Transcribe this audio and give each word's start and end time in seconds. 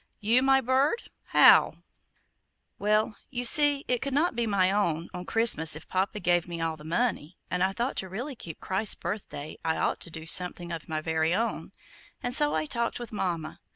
"You, 0.19 0.41
my 0.41 0.61
bird; 0.61 1.03
how?" 1.25 1.73
"Well, 2.79 3.17
you 3.29 3.45
see, 3.45 3.85
it 3.87 4.01
could 4.01 4.15
not 4.15 4.35
be 4.35 4.47
my 4.47 4.71
own, 4.71 5.09
own 5.13 5.25
Christmas 5.25 5.75
if 5.75 5.87
Papa 5.87 6.19
gave 6.19 6.47
me 6.47 6.59
all 6.59 6.75
the 6.75 6.83
money, 6.83 7.37
and 7.51 7.61
I 7.61 7.71
thought 7.71 7.97
to 7.97 8.09
really 8.09 8.35
keep 8.35 8.59
Christ's 8.59 8.95
birthday 8.95 9.57
I 9.63 9.77
ought 9.77 9.99
to 9.99 10.09
do 10.09 10.25
something 10.25 10.71
of 10.71 10.89
my 10.89 11.01
very 11.01 11.35
own; 11.35 11.69
and 12.23 12.33
so 12.33 12.55
I 12.55 12.65
talked 12.65 12.99
with 12.99 13.11
Mama. 13.13 13.59